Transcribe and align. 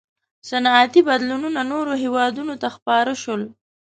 •صنعتي 0.49 1.01
بدلونونه 1.09 1.61
نورو 1.71 1.93
هېوادونو 2.03 2.53
ته 2.61 2.67
خپاره 2.75 3.13
شول. 3.23 3.41